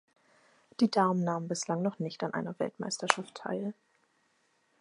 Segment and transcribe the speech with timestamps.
[0.79, 3.75] Die Damen nahmen bislang noch nicht an einer Weltmeisterschaft teil.